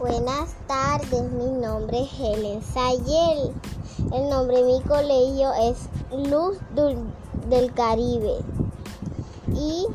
Buenas 0.00 0.54
tardes, 0.66 1.30
mi 1.32 1.44
nombre 1.44 2.00
es 2.00 2.18
Helen 2.18 2.62
Sayel. 2.62 3.52
El 4.14 4.30
nombre 4.30 4.56
de 4.56 4.62
mi 4.62 4.80
colegio 4.80 5.52
es 5.52 5.90
Luz 6.10 6.56
del 7.50 7.74
Caribe. 7.74 8.38
¿Y, 9.54 9.86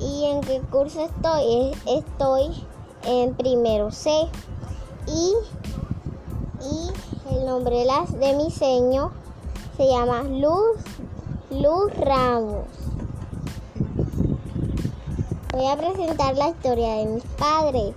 ¿Y 0.00 0.24
en 0.24 0.40
qué 0.40 0.62
curso 0.70 1.02
estoy? 1.02 1.76
Estoy 1.86 2.64
en 3.04 3.34
primero 3.34 3.90
C. 3.90 4.10
Y, 5.08 5.34
y 6.62 7.34
el 7.36 7.44
nombre 7.44 7.84
de, 8.18 8.32
mi 8.32 8.50
seño 8.50 9.12
se 9.76 9.88
llama 9.88 10.22
Luz, 10.22 10.78
Luz 11.50 11.94
Ramos. 11.98 12.64
Voy 15.52 15.66
a 15.66 15.76
presentar 15.76 16.34
la 16.34 16.48
historia 16.48 16.94
de 16.94 17.04
mis 17.04 17.24
padres. 17.38 17.94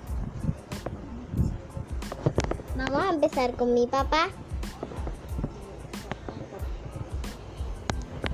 Vamos 2.79 3.03
a 3.03 3.09
empezar 3.09 3.53
con 3.55 3.73
mi 3.73 3.87
papá. 3.87 4.29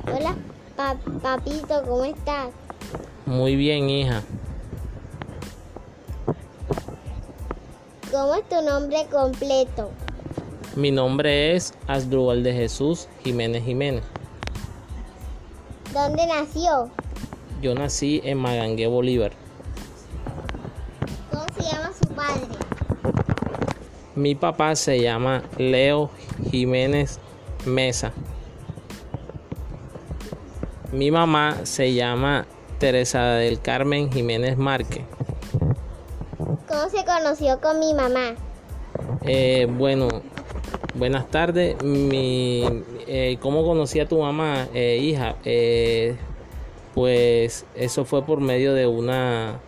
Hola, 0.05 0.35
papito, 1.23 1.81
¿cómo 1.87 2.03
estás? 2.03 2.49
Muy 3.25 3.55
bien, 3.55 3.89
hija. 3.89 4.21
¿Cómo 8.11 8.35
es 8.35 8.47
tu 8.47 8.61
nombre 8.61 9.07
completo? 9.11 9.89
Mi 10.75 10.91
nombre 10.91 11.55
es 11.55 11.73
Asdrúbal 11.87 12.43
de 12.43 12.53
Jesús 12.53 13.07
Jiménez 13.23 13.63
Jiménez. 13.63 14.03
¿Dónde 15.91 16.27
nació? 16.27 16.91
Yo 17.63 17.73
nací 17.73 18.21
en 18.23 18.37
Magangué, 18.37 18.85
Bolívar. 18.85 19.44
Mi 24.15 24.33
papá 24.33 24.75
se 24.77 25.01
llama 25.01 25.43
Leo 25.57 26.09
Jiménez 26.49 27.19
Mesa. 27.65 28.13
Mi 30.93 31.11
mamá 31.11 31.65
se 31.65 31.93
llama 31.93 32.45
Teresa 32.79 33.33
del 33.33 33.59
Carmen 33.59 34.09
Jiménez 34.09 34.57
Márquez. 34.57 35.03
¿Cómo 36.37 36.89
se 36.89 37.03
conoció 37.03 37.59
con 37.59 37.79
mi 37.79 37.93
mamá? 37.93 38.35
Eh, 39.25 39.67
bueno, 39.69 40.07
buenas 40.93 41.29
tardes. 41.29 41.83
Mi, 41.83 42.63
eh, 43.07 43.37
¿Cómo 43.41 43.65
conocí 43.65 43.99
a 43.99 44.07
tu 44.07 44.21
mamá, 44.21 44.69
eh, 44.73 44.97
hija? 45.01 45.35
pues 46.93 47.65
eso 47.75 48.05
fue 48.05 48.23
por 48.23 48.39
medio 48.39 48.73
de 48.73 48.87
una 48.87 49.59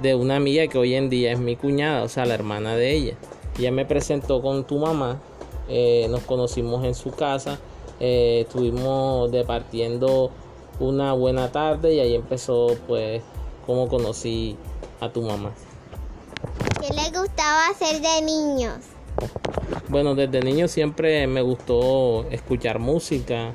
de 0.00 0.16
una 0.16 0.34
amiga 0.34 0.66
que 0.66 0.78
hoy 0.78 0.94
en 0.94 1.08
día 1.08 1.30
es 1.30 1.38
mi 1.38 1.54
cuñada, 1.54 2.02
o 2.02 2.08
sea, 2.08 2.26
la 2.26 2.34
hermana 2.34 2.74
de 2.74 2.92
ella. 2.92 3.14
Ella 3.58 3.70
me 3.70 3.84
presentó 3.84 4.40
con 4.42 4.64
tu 4.64 4.78
mamá, 4.78 5.20
nos 6.08 6.22
conocimos 6.22 6.84
en 6.84 6.94
su 6.94 7.10
casa, 7.10 7.58
estuvimos 8.00 9.30
departiendo 9.30 10.30
una 10.80 11.12
buena 11.12 11.52
tarde 11.52 11.94
y 11.94 12.00
ahí 12.00 12.14
empezó 12.14 12.76
pues 12.86 13.22
cómo 13.66 13.88
conocí 13.88 14.56
a 15.00 15.10
tu 15.10 15.22
mamá. 15.22 15.52
¿Qué 16.80 16.92
le 16.92 17.16
gustaba 17.16 17.68
hacer 17.68 18.00
de 18.00 18.22
niños? 18.22 18.78
Bueno, 19.88 20.14
desde 20.14 20.40
niño 20.40 20.68
siempre 20.68 21.26
me 21.26 21.42
gustó 21.42 22.24
escuchar 22.30 22.78
música, 22.78 23.52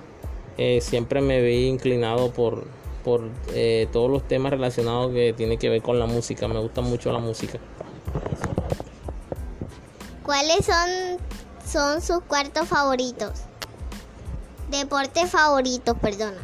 eh, 0.57 0.79
siempre 0.81 1.21
me 1.21 1.41
vi 1.41 1.67
inclinado 1.67 2.31
por, 2.31 2.65
por 3.03 3.23
eh, 3.53 3.87
todos 3.91 4.09
los 4.09 4.27
temas 4.27 4.51
relacionados 4.51 5.11
que 5.11 5.33
tienen 5.33 5.57
que 5.57 5.69
ver 5.69 5.81
con 5.81 5.99
la 5.99 6.05
música, 6.05 6.47
me 6.47 6.59
gusta 6.59 6.81
mucho 6.81 7.11
la 7.11 7.19
música. 7.19 7.59
¿Cuáles 10.27 10.65
son, 10.65 11.17
son 11.65 12.01
sus 12.01 12.19
cuartos 12.23 12.67
favoritos? 12.67 13.31
Deportes 14.69 15.31
favoritos, 15.31 15.95
perdona. 16.01 16.35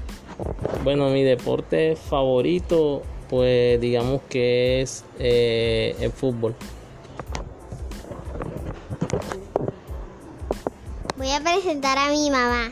Bueno, 0.86 1.10
mi 1.10 1.22
deporte 1.22 1.98
favorito, 1.98 3.02
pues 3.30 3.82
digamos 3.82 4.22
que 4.30 4.82
es 4.82 5.04
eh, 5.20 5.98
el 6.00 6.14
fútbol. 6.14 6.56
Voy 11.18 11.32
a 11.32 11.42
presentar 11.42 11.98
a 11.98 12.08
mi 12.08 12.32
mamá. 12.32 12.72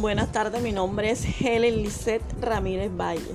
Buenas 0.00 0.30
tardes, 0.30 0.62
mi 0.62 0.70
nombre 0.70 1.10
es 1.10 1.26
Helen 1.40 1.82
Lisette 1.82 2.22
Ramírez 2.40 2.92
Valle. 2.96 3.34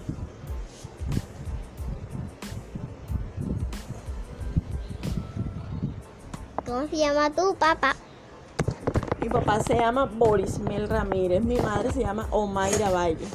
¿Cómo 6.70 6.88
se 6.88 6.98
llama 6.98 7.32
tu 7.32 7.56
papá? 7.56 7.96
Mi 9.20 9.28
papá 9.28 9.60
se 9.64 9.74
llama 9.74 10.06
Boris 10.06 10.60
Mel 10.60 10.88
Ramírez, 10.88 11.42
mi 11.44 11.58
madre 11.58 11.92
se 11.92 12.02
llama 12.02 12.28
Omaira 12.30 12.92
Valle. 12.92 13.26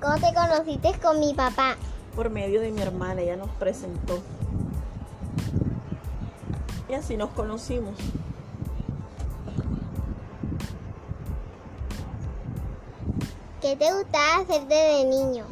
¿Cómo 0.00 0.14
te 0.14 0.32
conociste 0.32 0.96
con 1.00 1.18
mi 1.18 1.34
papá? 1.34 1.76
Por 2.14 2.30
medio 2.30 2.60
de 2.60 2.70
mi 2.70 2.80
hermana, 2.80 3.20
ella 3.20 3.34
nos 3.34 3.50
presentó. 3.50 4.20
Y 6.88 6.94
así 6.94 7.16
nos 7.16 7.30
conocimos. 7.30 7.96
¿Qué 13.60 13.74
te 13.74 13.92
gustaba 13.92 14.36
hacer 14.36 14.68
de 14.68 15.04
niño? 15.04 15.46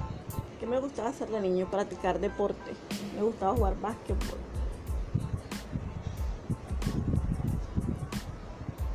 ¿Qué 0.60 0.66
me 0.68 0.78
gustaba 0.78 1.08
hacer 1.08 1.28
de 1.28 1.40
niño? 1.40 1.66
Practicar 1.68 2.20
deporte. 2.20 2.75
Me 3.16 3.22
gustaba 3.22 3.54
jugar 3.54 3.80
básquetbol. 3.80 4.38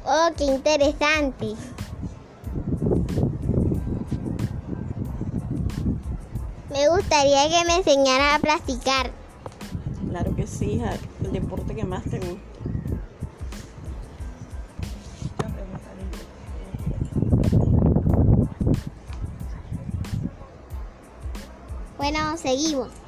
Oh, 0.06 0.30
qué 0.38 0.44
interesante. 0.44 1.56
Me 6.70 6.88
gustaría 6.90 7.50
que 7.50 7.66
me 7.66 7.76
enseñara 7.78 8.36
a 8.36 8.40
practicar. 8.40 9.10
Claro 10.12 10.36
que 10.36 10.46
sí, 10.46 10.74
hija. 10.74 10.94
El 11.24 11.32
deporte 11.32 11.74
que 11.74 11.84
más 11.84 12.04
te 12.04 12.20
gusta. 12.20 12.40
Bueno, 21.98 22.38
seguimos. 22.38 23.01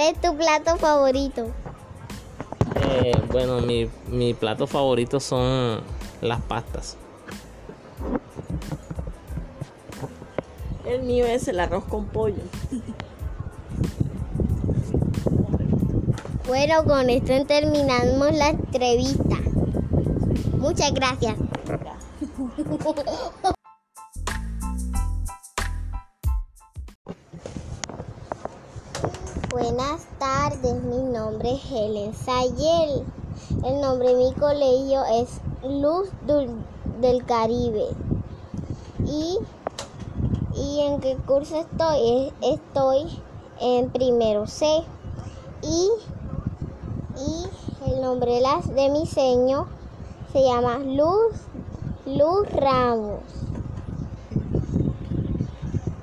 ¿Cuál 0.00 0.14
es 0.14 0.20
tu 0.22 0.34
plato 0.34 0.76
favorito? 0.78 1.50
Eh, 2.86 3.12
bueno, 3.30 3.60
mi, 3.60 3.86
mi 4.08 4.32
plato 4.32 4.66
favorito 4.66 5.20
son 5.20 5.82
las 6.22 6.40
pastas. 6.40 6.96
El 10.86 11.02
mío 11.02 11.26
es 11.26 11.48
el 11.48 11.60
arroz 11.60 11.84
con 11.84 12.06
pollo. 12.06 12.42
Bueno, 16.46 16.82
con 16.84 17.10
esto 17.10 17.44
terminamos 17.44 18.32
la 18.32 18.48
entrevista. 18.48 19.36
Muchas 20.56 20.94
gracias. 20.94 21.34
Buenas 29.60 30.06
tardes, 30.18 30.82
mi 30.84 31.02
nombre 31.02 31.52
es 31.52 31.70
Helen 31.70 32.14
Sayel. 32.14 33.04
El 33.62 33.80
nombre 33.82 34.08
de 34.08 34.14
mi 34.14 34.32
colegio 34.32 35.04
es 35.04 35.38
Luz 35.62 36.08
del 36.98 37.26
Caribe. 37.26 37.88
¿Y, 39.04 39.38
¿Y 40.54 40.80
en 40.80 40.98
qué 41.00 41.14
curso 41.26 41.56
estoy? 41.56 42.32
Estoy 42.40 43.22
en 43.60 43.90
primero 43.90 44.46
C. 44.46 44.82
Y, 45.60 45.90
y 47.18 47.90
el 47.90 48.00
nombre 48.00 48.40
de, 48.40 48.72
de 48.72 48.88
mi 48.88 49.04
seño 49.04 49.66
se 50.32 50.42
llama 50.42 50.78
Luz, 50.78 51.34
Luz 52.06 52.50
Ramos. 52.50 53.20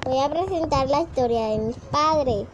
Voy 0.05 0.19
a 0.19 0.29
presentar 0.29 0.87
la 0.91 1.01
historia 1.01 1.47
de 1.47 1.57
mis 1.57 1.77
padres. 1.91 2.45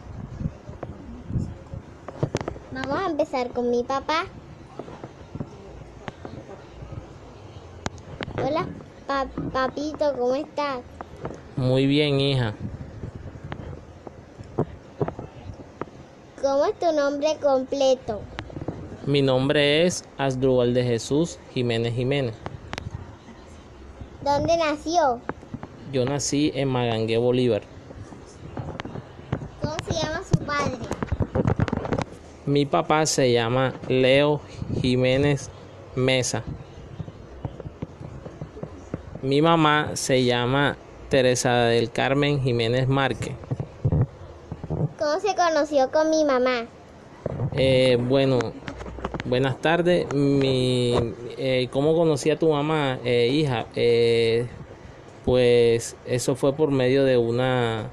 Vamos 2.74 2.98
a 2.98 3.02
empezar 3.14 3.48
con 3.50 3.70
mi 3.70 3.84
papá. 3.84 4.24
Hola, 8.42 8.66
papito, 9.52 10.12
¿cómo 10.18 10.34
estás? 10.34 10.80
Muy 11.56 11.86
bien, 11.86 12.20
hija. 12.20 12.54
¿Cómo 16.42 16.64
es 16.64 16.78
tu 16.80 16.92
nombre 16.92 17.36
completo? 17.40 18.20
Mi 19.06 19.22
nombre 19.22 19.86
es 19.86 20.04
Asdrúbal 20.18 20.74
de 20.74 20.82
Jesús 20.82 21.38
Jiménez 21.52 21.94
Jiménez. 21.94 22.34
¿Dónde 24.22 24.56
nació? 24.56 25.20
Yo 25.92 26.04
nací 26.04 26.50
en 26.56 26.68
Magangué, 26.68 27.18
Bolívar. 27.18 27.62
¿Cómo 29.62 29.76
se 29.86 29.92
llama 29.92 30.20
su 30.24 30.44
padre? 30.44 30.93
Mi 32.46 32.66
papá 32.66 33.06
se 33.06 33.32
llama 33.32 33.72
Leo 33.88 34.40
Jiménez 34.82 35.48
Mesa. 35.94 36.44
Mi 39.22 39.40
mamá 39.40 39.92
se 39.94 40.24
llama 40.24 40.76
Teresa 41.08 41.64
del 41.64 41.90
Carmen 41.90 42.42
Jiménez 42.42 42.86
Márquez. 42.86 43.32
¿Cómo 44.98 45.20
se 45.20 45.34
conoció 45.34 45.90
con 45.90 46.10
mi 46.10 46.22
mamá? 46.26 46.66
Eh, 47.56 47.96
bueno, 47.98 48.38
buenas 49.24 49.58
tardes. 49.62 50.12
Mi, 50.12 51.14
eh, 51.38 51.68
¿Cómo 51.70 51.94
conocí 51.94 52.28
a 52.28 52.38
tu 52.38 52.50
mamá, 52.50 52.98
eh, 53.06 53.28
hija? 53.32 53.64
Eh, 53.74 54.46
pues 55.24 55.96
eso 56.04 56.36
fue 56.36 56.52
por 56.52 56.70
medio 56.70 57.04
de 57.04 57.16
una 57.16 57.90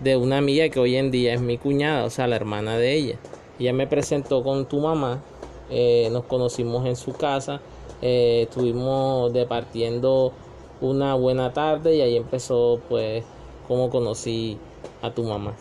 de 0.00 0.16
una 0.16 0.38
amiga 0.38 0.68
que 0.68 0.80
hoy 0.80 0.96
en 0.96 1.12
día 1.12 1.34
es 1.34 1.40
mi 1.40 1.56
cuñada, 1.56 2.04
o 2.04 2.10
sea, 2.10 2.26
la 2.26 2.34
hermana 2.34 2.76
de 2.76 2.94
ella. 2.94 3.18
Ella 3.62 3.72
me 3.72 3.86
presentó 3.86 4.42
con 4.42 4.66
tu 4.66 4.80
mamá, 4.80 5.22
eh, 5.70 6.08
nos 6.10 6.24
conocimos 6.24 6.84
en 6.84 6.96
su 6.96 7.12
casa, 7.12 7.60
eh, 8.02 8.46
estuvimos 8.48 9.32
departiendo 9.32 10.32
una 10.80 11.14
buena 11.14 11.52
tarde 11.52 11.94
y 11.94 12.00
ahí 12.00 12.16
empezó 12.16 12.80
pues 12.88 13.22
cómo 13.68 13.88
conocí 13.88 14.58
a 15.00 15.14
tu 15.14 15.22
mamá. 15.22 15.54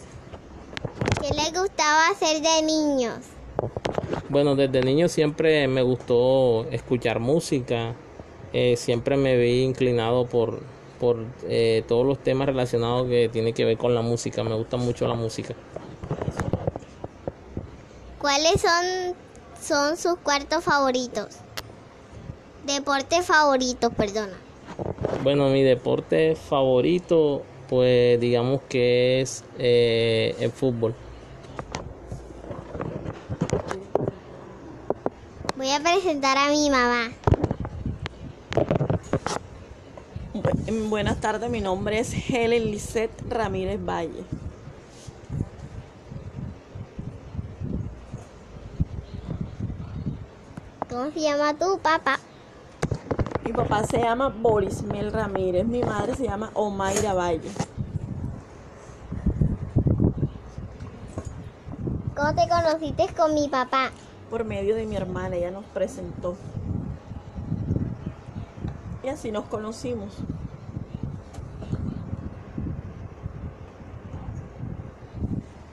¿Qué 1.21 1.27
le 1.27 1.59
gustaba 1.59 2.07
hacer 2.07 2.41
de 2.41 2.63
niños? 2.63 3.19
Bueno, 4.29 4.55
desde 4.55 4.81
niño 4.81 5.07
siempre 5.07 5.67
me 5.67 5.83
gustó 5.83 6.65
escuchar 6.71 7.19
música, 7.19 7.93
eh, 8.51 8.77
siempre 8.77 9.15
me 9.15 9.37
vi 9.37 9.61
inclinado 9.61 10.25
por, 10.25 10.63
por 10.99 11.23
eh, 11.43 11.83
todos 11.87 12.03
los 12.03 12.17
temas 12.17 12.47
relacionados 12.47 13.07
que 13.07 13.29
tienen 13.29 13.53
que 13.53 13.63
ver 13.63 13.77
con 13.77 13.93
la 13.93 14.01
música, 14.01 14.43
me 14.43 14.55
gusta 14.55 14.77
mucho 14.77 15.07
la 15.07 15.13
música. 15.13 15.53
¿Cuáles 18.21 18.61
son, 18.61 19.15
son 19.59 19.97
sus 19.97 20.15
cuartos 20.19 20.63
favoritos? 20.63 21.27
Deportes 22.65 23.25
favoritos, 23.25 23.91
perdona. 23.95 24.33
Bueno, 25.23 25.49
mi 25.49 25.63
deporte 25.63 26.35
favorito, 26.35 27.41
pues 27.67 28.19
digamos 28.19 28.61
que 28.69 29.21
es 29.21 29.43
eh, 29.57 30.35
el 30.39 30.51
fútbol. 30.51 30.93
Voy 35.55 35.69
a 35.71 35.79
presentar 35.79 36.37
a 36.37 36.49
mi 36.49 36.69
mamá. 36.69 37.11
Bu- 40.33 40.89
Buenas 40.89 41.19
tardes, 41.19 41.49
mi 41.49 41.61
nombre 41.61 41.99
es 41.99 42.13
Helen 42.29 42.69
Lisette 42.71 43.11
Ramírez 43.29 43.79
Valle. 43.83 44.23
¿Cómo 50.91 51.09
se 51.11 51.21
llama 51.21 51.53
tu 51.53 51.79
papá? 51.79 52.19
Mi 53.45 53.53
papá 53.53 53.85
se 53.85 53.97
llama 53.97 54.27
Boris 54.27 54.83
Mel 54.83 55.13
Ramírez, 55.13 55.65
mi 55.65 55.81
madre 55.81 56.15
se 56.15 56.25
llama 56.25 56.51
Omaira 56.53 57.13
Valle. 57.13 57.49
¿Cómo 62.13 62.35
te 62.35 62.41
conociste 62.49 63.07
con 63.15 63.33
mi 63.33 63.47
papá? 63.47 63.91
Por 64.29 64.43
medio 64.43 64.75
de 64.75 64.85
mi 64.85 64.97
hermana, 64.97 65.37
ella 65.37 65.49
nos 65.49 65.63
presentó. 65.67 66.35
Y 69.01 69.07
así 69.07 69.31
nos 69.31 69.45
conocimos. 69.45 70.13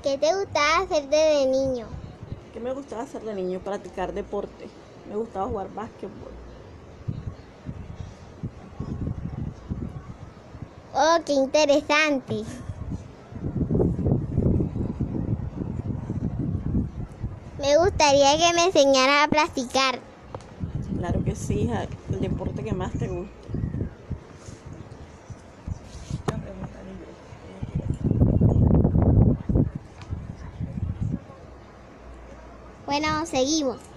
¿Qué 0.05 0.17
te 0.17 0.33
gustaba 0.33 0.85
hacer 0.85 1.09
de 1.09 1.47
niño? 1.47 1.87
¿Qué 2.53 2.61
me 2.61 2.73
gustaba 2.73 3.03
hacer 3.03 3.23
de 3.23 3.35
niño? 3.35 3.59
Practicar 3.59 4.13
deporte. 4.13 4.69
Me 5.09 5.17
gustaba 5.17 5.47
jugar 5.47 5.73
básquetbol. 5.75 6.33
Oh, 10.95 11.19
qué 11.25 11.33
interesante. 11.33 12.45
Me 17.59 17.77
gustaría 17.77 18.39
que 18.39 18.55
me 18.55 18.65
enseñara 18.67 19.25
a 19.25 19.29
practicar. 19.29 20.01
Claro 20.99 21.25
que 21.25 21.35
sí, 21.35 21.63
hija, 21.63 21.87
el 22.11 22.21
deporte 22.21 22.63
que 22.63 22.73
más 22.73 22.93
te 22.93 23.09
guste. 23.09 23.33
Bueno, 32.87 33.27
seguimos. 33.27 33.88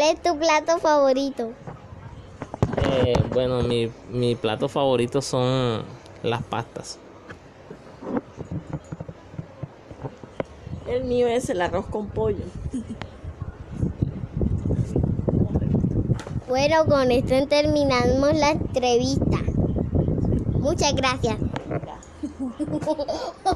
¿Cuál 0.00 0.12
es 0.12 0.22
tu 0.22 0.38
plato 0.38 0.78
favorito? 0.78 1.52
Eh, 2.84 3.12
bueno, 3.34 3.62
mi, 3.62 3.92
mi 4.10 4.34
plato 4.34 4.66
favorito 4.66 5.20
son 5.20 5.82
las 6.22 6.42
pastas. 6.42 6.98
El 10.88 11.04
mío 11.04 11.26
es 11.26 11.50
el 11.50 11.60
arroz 11.60 11.84
con 11.84 12.08
pollo. 12.08 12.46
Bueno, 16.48 16.86
con 16.86 17.10
esto 17.10 17.46
terminamos 17.46 18.34
la 18.38 18.52
entrevista. 18.52 19.36
Muchas 20.54 20.94
gracias. 20.94 21.36